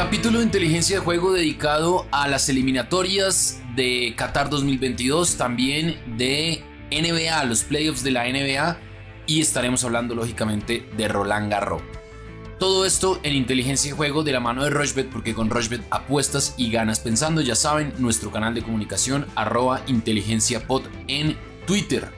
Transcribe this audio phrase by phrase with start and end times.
[0.00, 7.44] Capítulo de inteligencia de juego dedicado a las eliminatorias de Qatar 2022, también de NBA,
[7.44, 8.78] los playoffs de la NBA
[9.26, 11.82] y estaremos hablando lógicamente de Roland Garros.
[12.58, 16.54] Todo esto en inteligencia de juego de la mano de Rochbet porque con Rochbet apuestas
[16.56, 21.36] y ganas pensando, ya saben, nuestro canal de comunicación arroba inteligenciapod en
[21.66, 22.08] Twitter.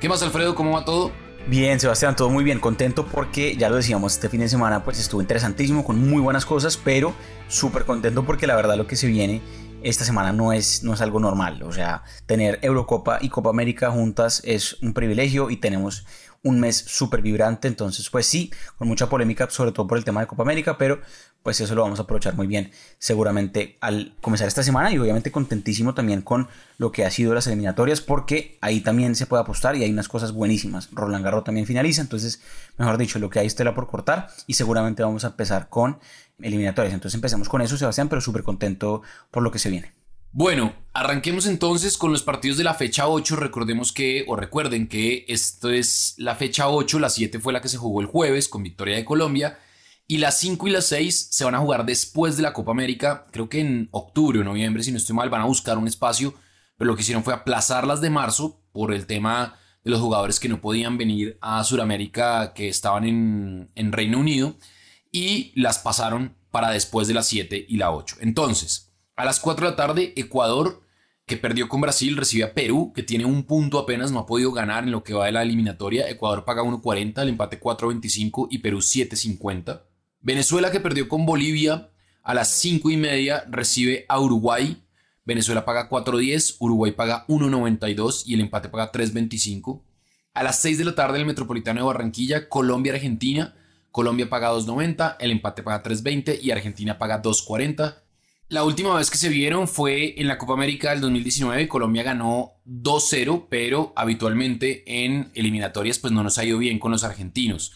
[0.00, 0.54] ¿Qué más Alfredo?
[0.54, 1.12] ¿Cómo va todo?
[1.48, 5.00] Bien, Sebastián, todo muy bien, contento porque ya lo decíamos, este fin de semana pues
[5.00, 7.14] estuvo interesantísimo con muy buenas cosas, pero
[7.48, 9.42] súper contento porque la verdad lo que se viene
[9.82, 13.90] esta semana no es, no es algo normal, o sea, tener Eurocopa y Copa América
[13.90, 16.06] juntas es un privilegio y tenemos
[16.44, 20.20] un mes súper vibrante, entonces pues sí, con mucha polémica, sobre todo por el tema
[20.20, 21.00] de Copa América, pero
[21.42, 25.32] pues eso lo vamos a aprovechar muy bien seguramente al comenzar esta semana y obviamente
[25.32, 29.76] contentísimo también con lo que ha sido las eliminatorias porque ahí también se puede apostar
[29.76, 30.88] y hay unas cosas buenísimas.
[30.92, 32.40] Roland Garros también finaliza, entonces
[32.78, 35.98] mejor dicho, lo que hay tela por cortar y seguramente vamos a empezar con
[36.40, 36.94] eliminatorias.
[36.94, 39.92] Entonces empecemos con eso, Sebastián, pero súper contento por lo que se viene.
[40.34, 43.36] Bueno, arranquemos entonces con los partidos de la fecha 8.
[43.36, 47.68] Recordemos que, o recuerden que esto es la fecha 8, la 7 fue la que
[47.68, 49.58] se jugó el jueves con victoria de Colombia.
[50.12, 53.24] Y las 5 y las 6 se van a jugar después de la Copa América,
[53.30, 56.34] creo que en octubre o noviembre, si no estoy mal, van a buscar un espacio,
[56.76, 60.50] pero lo que hicieron fue aplazarlas de marzo por el tema de los jugadores que
[60.50, 64.54] no podían venir a Sudamérica, que estaban en, en Reino Unido,
[65.10, 68.16] y las pasaron para después de las 7 y la 8.
[68.20, 70.82] Entonces, a las 4 de la tarde, Ecuador,
[71.24, 74.52] que perdió con Brasil, recibe a Perú, que tiene un punto apenas, no ha podido
[74.52, 76.10] ganar en lo que va de la eliminatoria.
[76.10, 79.91] Ecuador paga 1.40, el empate 4.25 y Perú 7.50.
[80.22, 81.90] Venezuela, que perdió con Bolivia,
[82.22, 84.80] a las 5 y media recibe a Uruguay.
[85.24, 89.82] Venezuela paga 4.10, Uruguay paga 1.92 y el empate paga 3.25.
[90.34, 93.56] A las 6 de la tarde, el Metropolitano de Barranquilla, Colombia-Argentina.
[93.90, 97.96] Colombia paga 2.90, el empate paga 3.20 y Argentina paga 2.40.
[98.48, 101.68] La última vez que se vieron fue en la Copa América del 2019.
[101.68, 107.02] Colombia ganó 2-0, pero habitualmente en eliminatorias pues no nos ha ido bien con los
[107.02, 107.72] argentinos.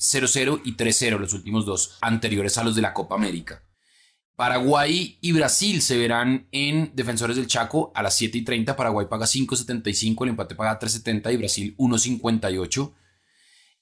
[0.00, 3.62] 0-0 y 3-0 los últimos dos anteriores a los de la Copa América.
[4.34, 8.74] Paraguay y Brasil se verán en Defensores del Chaco a las 7 y 30.
[8.74, 12.94] Paraguay paga 5.75, el empate paga 3.70 y Brasil 1.58.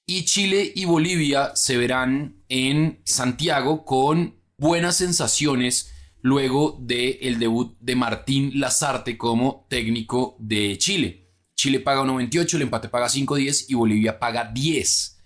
[0.05, 7.77] Y Chile y Bolivia se verán en Santiago con buenas sensaciones luego del el debut
[7.79, 11.29] de Martín Lazarte como técnico de Chile.
[11.55, 15.18] Chile paga 1.28, el empate paga 5.10 y Bolivia paga 10.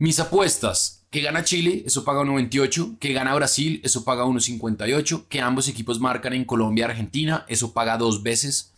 [0.00, 5.42] Mis apuestas, que gana Chile, eso paga 1.28, que gana Brasil, eso paga 1.58, que
[5.42, 8.72] ambos equipos marcan en Colombia Argentina, eso paga dos veces.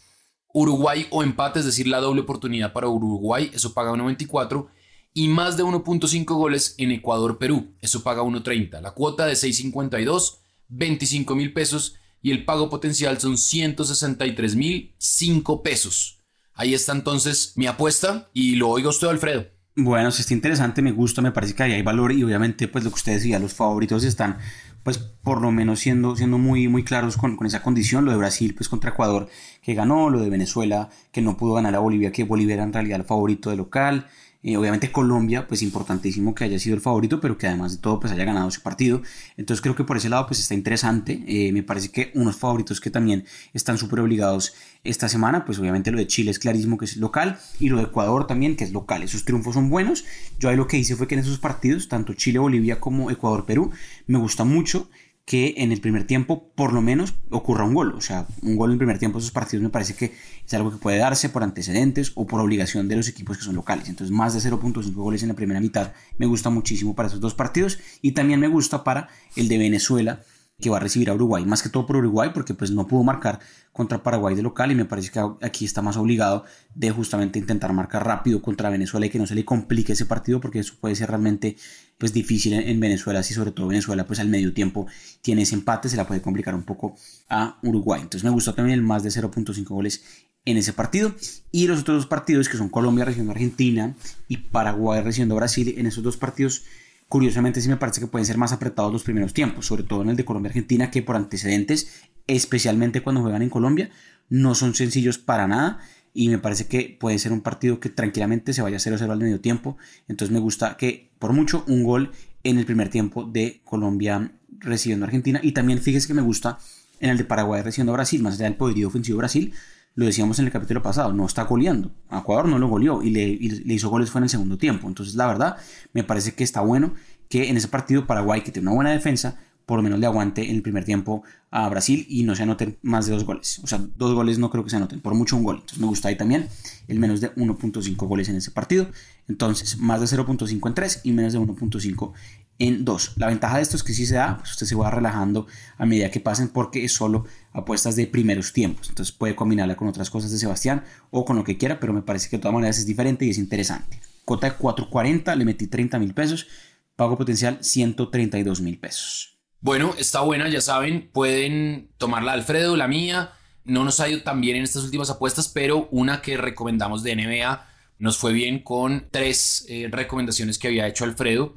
[0.53, 4.67] Uruguay o empate, es decir, la doble oportunidad para Uruguay, eso paga 1.24
[5.15, 8.81] y más de 1.5 goles en Ecuador-Perú, eso paga 1.30.
[8.81, 10.39] La cuota de 6.52
[10.71, 16.19] 25 mil pesos y el pago potencial son 163 mil 5 pesos.
[16.53, 19.62] Ahí está entonces mi apuesta y lo oigo usted, Alfredo.
[19.75, 22.85] Bueno, si está interesante, me gusta, me parece que ahí hay valor y obviamente pues
[22.85, 24.37] lo que usted decía, los favoritos están
[24.83, 28.19] pues por lo menos siendo, siendo muy, muy claros con, con, esa condición, lo de
[28.19, 29.29] Brasil pues contra Ecuador
[29.63, 32.73] que ganó, lo de Venezuela que no pudo ganar a Bolivia, que Bolivia era en
[32.73, 34.07] realidad el favorito de local,
[34.45, 38.01] eh, obviamente Colombia, pues importantísimo que haya sido el favorito, pero que además de todo
[38.01, 39.01] pues haya ganado su partido.
[39.37, 41.23] Entonces creo que por ese lado pues está interesante.
[41.29, 43.25] Eh, me parece que unos favoritos que también
[43.55, 47.39] están súper obligados esta semana, pues obviamente lo de Chile es clarísimo que es local
[47.61, 49.05] y lo de Ecuador también que es local.
[49.05, 50.05] Esos triunfos son buenos.
[50.41, 53.47] Yo ahí lo que hice fue que en esos partidos, tanto Chile, Bolivia como Ecuador,
[53.47, 53.71] Perú,
[54.09, 54.91] me gusta mucho
[55.25, 57.95] que en el primer tiempo por lo menos ocurra un gol.
[57.95, 60.13] O sea, un gol en el primer tiempo de esos partidos me parece que
[60.45, 63.55] es algo que puede darse por antecedentes o por obligación de los equipos que son
[63.55, 63.89] locales.
[63.89, 67.35] Entonces, más de 0.5 goles en la primera mitad me gusta muchísimo para esos dos
[67.35, 70.23] partidos y también me gusta para el de Venezuela
[70.61, 73.03] que va a recibir a Uruguay, más que todo por Uruguay, porque pues no pudo
[73.03, 73.41] marcar
[73.73, 77.73] contra Paraguay de local y me parece que aquí está más obligado de justamente intentar
[77.73, 80.95] marcar rápido contra Venezuela y que no se le complique ese partido, porque eso puede
[80.95, 81.57] ser realmente
[81.99, 84.87] pues difícil en, Venezuela, si sobre todo Venezuela pues al medio tiempo
[85.21, 86.97] tiene ese empate, se la puede complicar un poco
[87.29, 88.01] a Uruguay.
[88.03, 90.05] Entonces me gustó también el más de 0.5 goles
[90.45, 91.15] en ese partido.
[91.51, 93.95] Y los otros dos partidos que son Colombia recibiendo Argentina
[94.29, 96.65] y Paraguay recibiendo Brasil, en esos dos partidos
[97.13, 100.09] Curiosamente sí me parece que pueden ser más apretados los primeros tiempos, sobre todo en
[100.09, 103.91] el de Colombia-Argentina, que por antecedentes, especialmente cuando juegan en Colombia,
[104.31, 105.79] no son sencillos para nada
[106.15, 109.19] y me parece que puede ser un partido que tranquilamente se vaya a 0-0 al
[109.19, 109.77] medio tiempo.
[110.09, 112.13] Entonces me gusta que por mucho un gol
[112.45, 116.61] en el primer tiempo de Colombia recibiendo a Argentina y también fíjese que me gusta
[116.99, 119.53] en el de Paraguay recibiendo a Brasil, más allá del poderío ofensivo Brasil,
[119.95, 121.91] lo decíamos en el capítulo pasado, no está goleando.
[122.11, 124.89] Ecuador no lo goleó y le, hizo goles fue en el segundo tiempo.
[124.89, 125.57] Entonces, la verdad,
[125.93, 126.95] me parece que está bueno
[127.29, 130.49] que en ese partido Paraguay, que tiene una buena defensa, por lo menos le aguante
[130.49, 133.61] en el primer tiempo a Brasil y no se anoten más de dos goles.
[133.63, 135.57] O sea, dos goles no creo que se anoten, por mucho un gol.
[135.57, 136.49] Entonces me gusta ahí también
[136.89, 138.89] el menos de 1.5 goles en ese partido.
[139.29, 142.13] Entonces, más de 0.5 en 3 y menos de 1.5
[142.59, 143.15] en 2.
[143.17, 145.47] La ventaja de esto es que si se da, pues usted se va relajando
[145.79, 148.89] a medida que pasen porque es solo apuestas de primeros tiempos.
[148.89, 152.03] Entonces puede combinarla con otras cosas de Sebastián o con lo que quiera, pero me
[152.03, 154.01] parece que de todas maneras es diferente y es interesante.
[154.25, 156.47] Cota de 4.40, le metí 30 mil pesos,
[156.95, 159.39] pago potencial 132 mil pesos.
[159.61, 163.33] Bueno, está buena, ya saben, pueden tomarla Alfredo, la mía.
[163.65, 167.15] No nos ha ido tan bien en estas últimas apuestas, pero una que recomendamos de
[167.15, 167.69] NBA
[167.99, 171.55] nos fue bien con tres eh, recomendaciones que había hecho Alfredo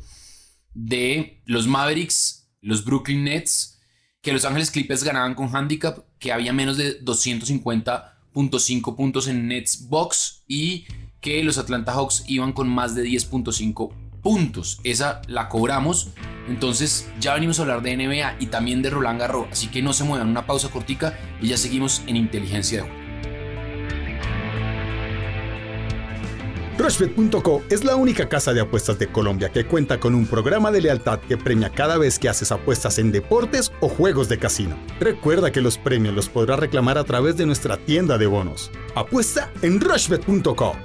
[0.76, 3.82] de los Mavericks, los Brooklyn Nets,
[4.22, 9.88] que Los Ángeles Clippers ganaban con handicap, que había menos de 250.5 puntos en Nets
[9.88, 10.86] Box y
[11.22, 13.94] que los Atlanta Hawks iban con más de 10.5
[14.24, 14.80] puntos.
[14.84, 16.10] Esa la cobramos.
[16.48, 19.48] Entonces ya venimos a hablar de NBA y también de Roland Garros.
[19.52, 23.05] Así que no se muevan, una pausa cortica y ya seguimos en inteligencia de juego.
[26.78, 30.82] Rushbet.co es la única casa de apuestas de Colombia que cuenta con un programa de
[30.82, 34.78] lealtad que premia cada vez que haces apuestas en deportes o juegos de casino.
[35.00, 38.72] Recuerda que los premios los podrás reclamar a través de nuestra tienda de bonos.
[38.94, 40.76] Apuesta en Rushbet.co.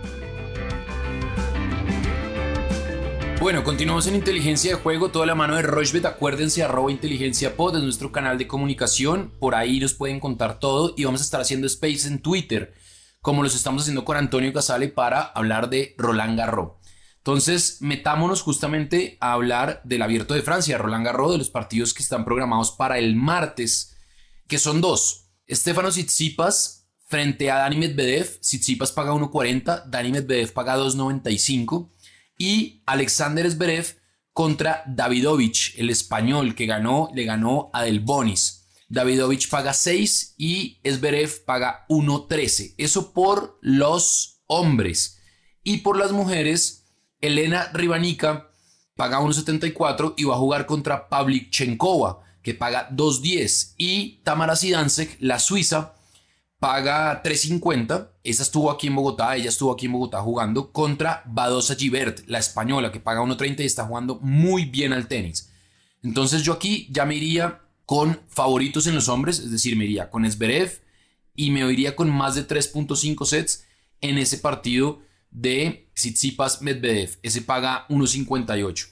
[3.41, 6.05] Bueno, continuamos en Inteligencia de Juego, toda la mano de Rochbet.
[6.05, 9.33] Acuérdense, arroba inteligencia pod es nuestro canal de comunicación.
[9.41, 12.75] Por ahí nos pueden contar todo y vamos a estar haciendo space en Twitter,
[13.21, 16.73] como los estamos haciendo con Antonio Casale para hablar de Roland Garros.
[17.19, 22.03] Entonces, metámonos justamente a hablar del Abierto de Francia, Roland Garros, de los partidos que
[22.03, 23.95] están programados para el martes,
[24.49, 25.31] que son dos.
[25.47, 28.41] Estefano Tsitsipas frente a Dani Medvedev.
[28.41, 31.91] Tsitsipas paga 1.40, Dani Medvedev paga 2.95
[32.39, 34.01] y Alexander Zverev
[34.33, 38.60] contra Davidovich, el español que ganó, le ganó a Del Bonis.
[38.91, 42.75] Davidovich paga 6 y Zverev paga 1.13.
[42.77, 45.21] Eso por los hombres.
[45.63, 46.85] Y por las mujeres,
[47.21, 48.51] Elena Rivanica
[48.97, 53.75] paga 1.74 y va a jugar contra Pavlyuchenkova, que paga 2.10.
[53.79, 55.95] Y Tamara Sidansek, la suiza,
[56.59, 58.11] paga 3.50.
[58.25, 62.41] Esa estuvo aquí en Bogotá, ella estuvo aquí en Bogotá jugando contra Badosa Givert, la
[62.41, 65.49] española, que paga 1.30 y está jugando muy bien al tenis.
[66.03, 67.61] Entonces yo aquí ya me iría
[67.91, 70.81] con favoritos en los hombres, es decir, me iría con Esberev
[71.35, 73.65] y me iría con más de 3.5 sets
[74.01, 75.03] en ese partido
[75.33, 77.19] de Tsitsipas Medvedev.
[77.25, 78.91] Ese paga 1.58.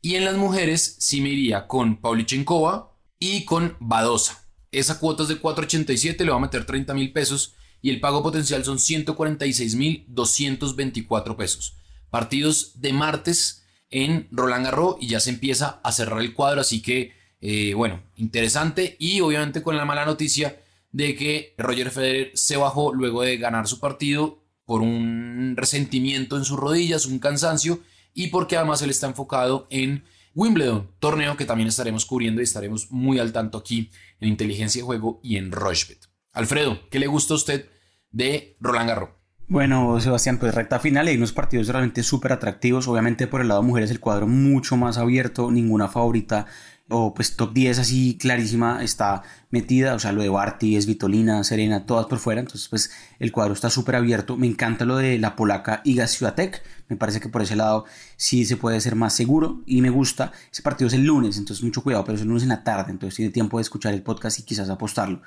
[0.00, 4.48] Y en las mujeres sí me iría con Pavlyuchenkova y con Badosa.
[4.70, 8.22] Esa cuota es de 4.87, le va a meter 30 mil pesos y el pago
[8.22, 11.74] potencial son 146 mil 224 pesos.
[12.10, 16.80] Partidos de martes en Roland Garros y ya se empieza a cerrar el cuadro, así
[16.80, 20.60] que eh, bueno, interesante y obviamente con la mala noticia
[20.92, 26.44] de que Roger Federer se bajó luego de ganar su partido por un resentimiento en
[26.44, 27.80] sus rodillas, un cansancio
[28.14, 30.04] y porque además él está enfocado en
[30.34, 33.90] Wimbledon, torneo que también estaremos cubriendo y estaremos muy al tanto aquí
[34.20, 36.08] en Inteligencia de Juego y en Rochebet.
[36.32, 37.70] Alfredo, ¿qué le gusta a usted
[38.10, 39.10] de Roland Garros?
[39.48, 42.88] Bueno, Sebastián, pues recta final, hay unos partidos realmente súper atractivos.
[42.88, 46.46] Obviamente por el lado mujeres el cuadro mucho más abierto, ninguna favorita
[46.88, 51.42] o pues top 10 así clarísima está metida, o sea, lo de Barty, es Vitolina,
[51.42, 55.18] Serena, todas por fuera, entonces pues el cuadro está súper abierto, me encanta lo de
[55.18, 59.14] la polaca Iga Swiatek, me parece que por ese lado sí se puede ser más
[59.14, 62.28] seguro y me gusta, ese partido es el lunes, entonces mucho cuidado, pero es el
[62.28, 65.22] lunes en la tarde, entonces tiene tiempo de escuchar el podcast y quizás apostarlo.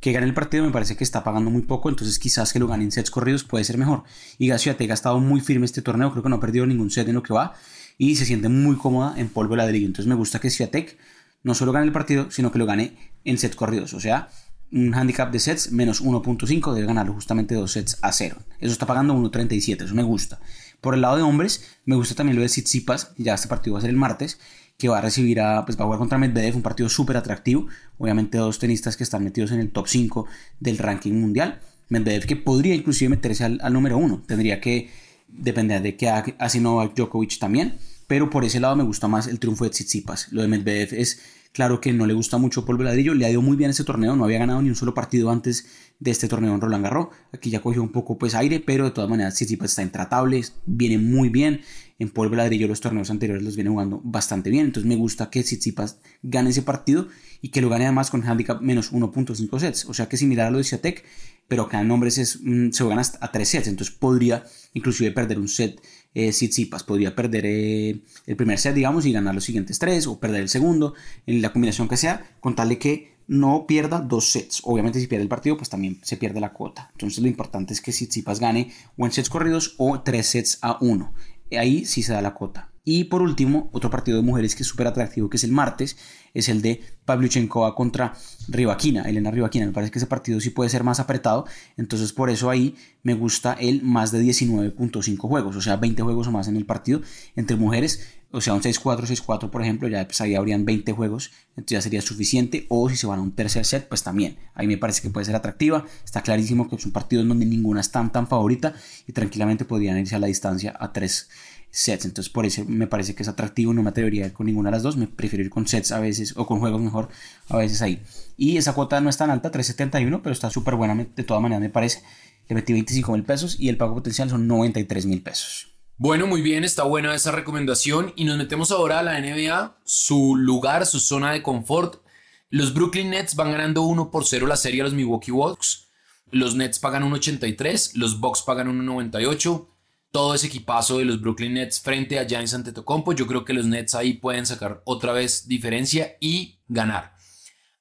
[0.00, 2.66] Que gane el partido me parece que está pagando muy poco, entonces quizás que lo
[2.66, 4.02] gane en sets corridos puede ser mejor.
[4.38, 7.06] Iga Swiatek ha estado muy firme este torneo, creo que no ha perdido ningún set
[7.08, 7.54] en lo que va
[8.02, 9.86] y se siente muy cómoda en polvo de ladrillo.
[9.86, 10.98] Entonces me gusta que Swiatek
[11.44, 13.94] no solo gane el partido, sino que lo gane en sets corridos.
[13.94, 14.28] O sea,
[14.72, 18.38] un handicap de sets menos 1.5 debe ganarlo justamente dos sets a cero.
[18.58, 20.40] Eso está pagando 1.37, eso me gusta.
[20.80, 23.78] Por el lado de hombres, me gusta también lo de Tsitsipas, ya este partido va
[23.78, 24.40] a ser el martes,
[24.78, 27.68] que va a recibir a, pues va a jugar contra Medvedev, un partido súper atractivo.
[27.98, 30.26] Obviamente dos tenistas que están metidos en el top 5
[30.58, 31.60] del ranking mundial.
[31.88, 34.24] Medvedev que podría inclusive meterse al, número 1.
[34.26, 34.90] Tendría que
[35.28, 37.78] depender de que hace Novak Djokovic también
[38.12, 40.32] pero por ese lado me gusta más el triunfo de Tsitsipas.
[40.32, 43.40] Lo de Medvedev es claro que no le gusta mucho polvo ladrillo, le ha ido
[43.40, 45.66] muy bien ese torneo, no había ganado ni un solo partido antes
[45.98, 47.08] de este torneo en Roland Garros.
[47.32, 50.98] Aquí ya cogió un poco pues aire, pero de todas maneras Tsitsipas está intratable, viene
[50.98, 51.62] muy bien.
[52.02, 55.44] En polvo ladrillo los torneos anteriores los viene jugando bastante bien, entonces me gusta que
[55.44, 57.06] Tsitsipas gane ese partido
[57.40, 60.50] y que lo gane además con handicap menos 1.5 sets, o sea que similar a
[60.50, 61.04] lo de Siatek,
[61.46, 64.42] pero acá en es, mm, se gana a 3 sets, entonces podría
[64.74, 65.80] inclusive perder un set
[66.12, 66.82] eh, Tsitsipas.
[66.82, 70.48] Podría perder eh, el primer set, digamos, y ganar los siguientes tres, o perder el
[70.48, 70.94] segundo,
[71.26, 74.60] en la combinación que sea, con tal de que no pierda dos sets.
[74.64, 76.90] Obviamente si pierde el partido, pues también se pierde la cuota.
[76.92, 80.78] Entonces lo importante es que Tsitsipas gane o en sets corridos o tres sets a
[80.80, 81.14] uno.
[81.58, 82.72] Ahí sí se da la cuota.
[82.84, 85.96] Y por último, otro partido de mujeres que es súper atractivo, que es el martes,
[86.34, 88.14] es el de Pavlyuchenkova contra
[88.48, 89.66] Rivaquina, Elena Rivaquina.
[89.66, 93.14] Me parece que ese partido sí puede ser más apretado, entonces por eso ahí me
[93.14, 97.02] gusta el más de 19.5 juegos, o sea, 20 juegos o más en el partido
[97.36, 98.00] entre mujeres,
[98.32, 101.80] o sea, un 6-4, 6-4 por ejemplo, ya pues ahí habrían 20 juegos, entonces ya
[101.82, 105.02] sería suficiente, o si se van a un tercer set, pues también, ahí me parece
[105.02, 108.10] que puede ser atractiva, está clarísimo que es un partido en donde ninguna es tan
[108.10, 108.74] tan favorita
[109.06, 111.28] y tranquilamente podrían irse a la distancia a 3
[111.72, 112.04] sets.
[112.04, 113.74] Entonces, por eso me parece que es atractivo.
[113.74, 114.96] No me atrevería a ir con ninguna de las dos.
[114.96, 117.08] Me prefiero ir con sets a veces o con juegos mejor
[117.48, 118.02] a veces ahí.
[118.36, 120.94] Y esa cuota no es tan alta, 3.71, pero está súper buena.
[120.94, 122.02] De todas maneras, me parece.
[122.48, 125.71] Le metí 25 mil pesos y el pago potencial son 93 mil pesos.
[126.04, 128.12] Bueno, muy bien, está buena esa recomendación.
[128.16, 132.02] Y nos metemos ahora a la NBA, su lugar, su zona de confort.
[132.50, 135.86] Los Brooklyn Nets van ganando 1 por 0 la serie a los Milwaukee Bucks.
[136.32, 139.68] Los Nets pagan 1.83, los Bucks pagan 1.98
[140.10, 143.12] todo ese equipazo de los Brooklyn Nets frente a Giannis Antetokounmpo.
[143.12, 147.14] Yo creo que los Nets ahí pueden sacar otra vez diferencia y ganar.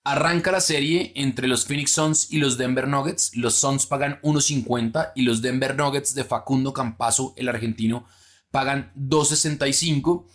[0.04, 3.36] Arranca la serie entre los Phoenix Suns y los Denver Nuggets.
[3.36, 8.06] Los Suns pagan 1.50 y los Denver Nuggets de Facundo Campazo, el argentino,
[8.50, 10.26] pagan 2.65.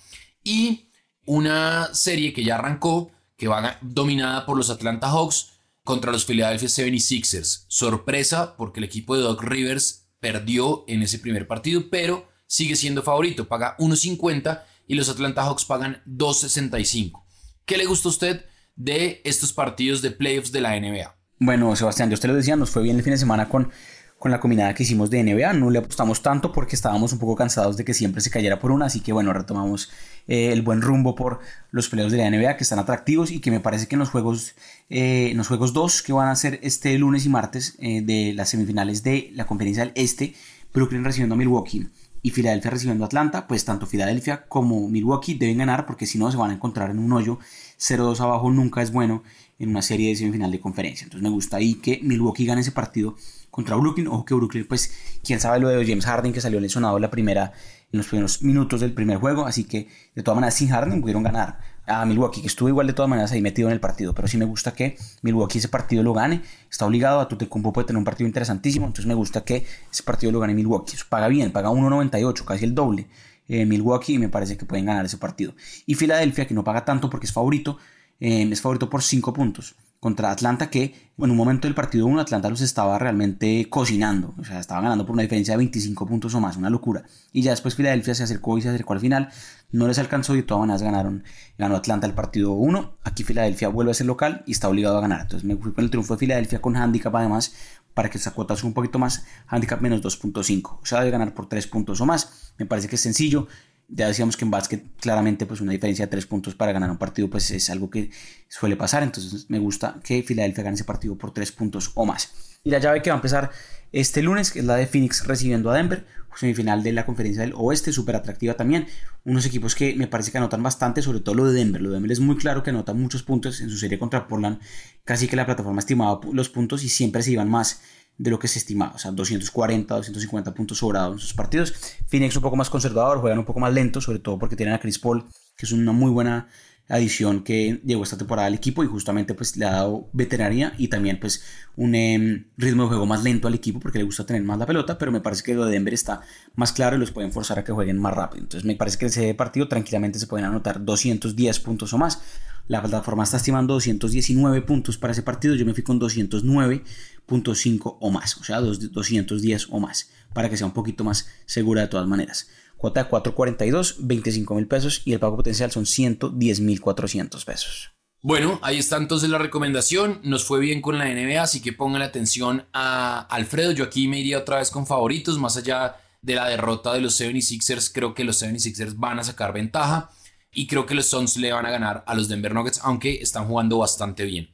[0.44, 0.90] Y
[1.24, 6.68] una serie que ya arrancó, que va dominada por los Atlanta Hawks contra los Philadelphia
[6.68, 7.64] 76ers.
[7.66, 13.02] Sorpresa porque el equipo de Doc Rivers perdió en ese primer partido, pero sigue siendo
[13.02, 17.24] favorito, paga 1.50 y los Atlanta Hawks pagan 2.65.
[17.64, 18.44] ¿Qué le gusta a usted
[18.76, 21.16] de estos partidos de playoffs de la NBA?
[21.38, 23.70] Bueno, Sebastián, yo usted lo decía, nos fue bien el fin de semana con,
[24.18, 25.52] con la combinada que hicimos de NBA.
[25.54, 28.70] No le apostamos tanto porque estábamos un poco cansados de que siempre se cayera por
[28.70, 29.90] una, así que bueno, retomamos
[30.28, 31.40] eh, el buen rumbo por
[31.70, 34.10] los playoffs de la NBA que están atractivos y que me parece que en los
[34.10, 34.54] juegos,
[34.88, 38.50] eh, los juegos 2 que van a ser este lunes y martes eh, de las
[38.50, 40.34] semifinales de la conferencia del Este,
[40.72, 41.88] Brooklyn recibiendo a Milwaukee
[42.22, 46.30] y Filadelfia recibiendo a Atlanta, pues tanto Filadelfia como Milwaukee deben ganar porque si no
[46.30, 47.38] se van a encontrar en un hoyo
[47.78, 49.22] 0-2 abajo nunca es bueno
[49.58, 51.04] en una serie de semifinal de conferencia.
[51.04, 53.16] Entonces me gusta ahí que Milwaukee gane ese partido
[53.50, 54.08] contra Brooklyn.
[54.08, 54.92] Ojo que Brooklyn, pues,
[55.24, 57.52] quién sabe lo de James Harden que salió lesionado la primera,
[57.92, 59.46] en los primeros minutos del primer juego.
[59.46, 62.92] Así que de todas maneras, sin Harden pudieron ganar a Milwaukee, que estuvo igual de
[62.92, 64.14] todas maneras ahí metido en el partido.
[64.14, 66.42] Pero sí me gusta que Milwaukee ese partido lo gane.
[66.70, 68.86] Está obligado a Tutecumpo puede tener un partido interesantísimo.
[68.86, 70.96] Entonces me gusta que ese partido lo gane Milwaukee.
[70.96, 73.06] Eso paga bien, paga 1.98, casi el doble.
[73.48, 75.54] Eh, Milwaukee y me parece que pueden ganar ese partido.
[75.86, 77.78] Y Filadelfia, que no paga tanto porque es favorito,
[78.20, 82.20] eh, es favorito por 5 puntos contra Atlanta que en un momento del partido 1
[82.20, 86.34] Atlanta los estaba realmente cocinando, o sea, estaba ganando por una diferencia de 25 puntos
[86.34, 87.04] o más, una locura.
[87.32, 89.30] Y ya después Filadelfia se acercó y se acercó al final,
[89.72, 91.24] no les alcanzó y de todas maneras ganaron,
[91.58, 95.00] ganó Atlanta el partido 1, aquí Filadelfia vuelve a ser local y está obligado a
[95.00, 95.22] ganar.
[95.22, 97.54] Entonces me fui con el triunfo de Filadelfia con handicap además
[97.96, 101.32] para que esa cuota suba un poquito más, handicap menos 2.5, o sea, de ganar
[101.32, 102.52] por 3 puntos o más.
[102.58, 103.48] Me parece que es sencillo,
[103.88, 106.98] ya decíamos que en básquet claramente pues una diferencia de tres puntos para ganar un
[106.98, 108.10] partido pues es algo que
[108.48, 112.32] suele pasar, entonces me gusta que Filadelfia gane ese partido por tres puntos o más.
[112.64, 113.50] Y la llave que va a empezar
[113.92, 116.04] este lunes, es la de Phoenix recibiendo a Denver,
[116.36, 118.86] semifinal de la conferencia del oeste, súper atractiva también,
[119.24, 121.94] unos equipos que me parece que anotan bastante, sobre todo lo de Denver, lo de
[121.94, 124.60] Denver es muy claro que anota muchos puntos en su serie contra Portland,
[125.04, 127.80] casi que la plataforma estimaba los puntos y siempre se iban más
[128.18, 131.74] de lo que se estimaba, o sea, 240, 250 puntos sobrados en sus partidos.
[132.06, 134.78] Phoenix un poco más conservador, juegan un poco más lento, sobre todo porque tienen a
[134.78, 135.24] Chris Paul,
[135.56, 136.48] que es una muy buena
[136.88, 140.88] adición que llegó esta temporada al equipo y justamente pues le ha dado veteranía y
[140.88, 141.42] también pues
[141.74, 144.66] un em, ritmo de juego más lento al equipo porque le gusta tener más la
[144.66, 146.20] pelota, pero me parece que lo de Denver está
[146.54, 148.44] más claro y los pueden forzar a que jueguen más rápido.
[148.44, 152.22] Entonces me parece que ese partido tranquilamente se pueden anotar 210 puntos o más.
[152.68, 158.10] La plataforma está estimando 219 puntos para ese partido, yo me fui con 209.5 o
[158.10, 162.08] más, o sea, 210 o más, para que sea un poquito más segura de todas
[162.08, 162.48] maneras.
[162.76, 167.90] Cuota de 4.42, 25 mil pesos y el pago potencial son 110 mil 400 pesos.
[168.22, 170.20] Bueno, ahí está entonces la recomendación.
[170.24, 173.72] Nos fue bien con la NBA, así que pongan atención a Alfredo.
[173.72, 177.20] Yo aquí me iría otra vez con favoritos, más allá de la derrota de los
[177.20, 177.90] 76ers.
[177.94, 180.10] Creo que los 76ers van a sacar ventaja
[180.52, 183.46] y creo que los Suns le van a ganar a los Denver Nuggets, aunque están
[183.46, 184.50] jugando bastante bien.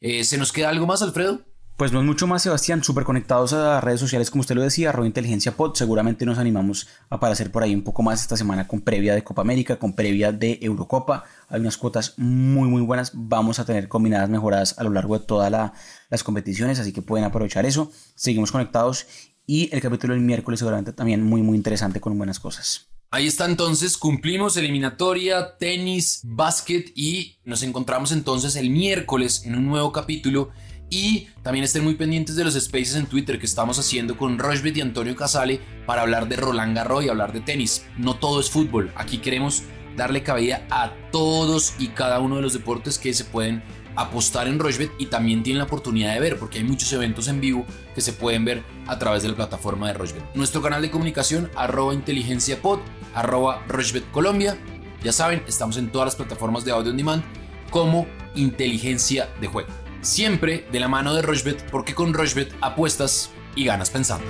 [0.00, 1.46] Eh, ¿Se nos queda algo más, Alfredo?
[1.76, 4.90] Pues no es mucho más, Sebastián, súper conectados a redes sociales, como usted lo decía,
[4.90, 5.74] arroba inteligencia pod.
[5.74, 9.24] Seguramente nos animamos a aparecer por ahí un poco más esta semana con previa de
[9.24, 11.24] Copa América, con previa de Eurocopa.
[11.48, 13.10] Hay unas cuotas muy, muy buenas.
[13.12, 17.24] Vamos a tener combinadas mejoradas a lo largo de todas las competiciones, así que pueden
[17.24, 17.90] aprovechar eso.
[18.14, 19.06] Seguimos conectados
[19.44, 22.86] y el capítulo del miércoles seguramente también muy muy interesante con buenas cosas.
[23.10, 29.66] Ahí está entonces, cumplimos eliminatoria, tenis, básquet y nos encontramos entonces el miércoles en un
[29.66, 30.50] nuevo capítulo
[30.94, 34.76] y también estén muy pendientes de los spaces en Twitter que estamos haciendo con Rochbet
[34.76, 37.84] y Antonio Casale para hablar de Roland Garros y hablar de tenis.
[37.98, 39.64] No todo es fútbol, aquí queremos
[39.96, 43.60] darle cabida a todos y cada uno de los deportes que se pueden
[43.96, 47.40] apostar en Rochbet y también tienen la oportunidad de ver porque hay muchos eventos en
[47.40, 50.22] vivo que se pueden ver a través de la plataforma de Rochbet.
[50.36, 52.78] Nuestro canal de comunicación arroba inteligenciapod,
[53.14, 53.64] arroba
[54.12, 54.56] Colombia.
[55.02, 57.24] Ya saben, estamos en todas las plataformas de audio on demand
[57.70, 59.83] como inteligencia de juego.
[60.04, 64.26] Siempre de la mano de Rochbet porque con Rochbet apuestas y ganas pensando.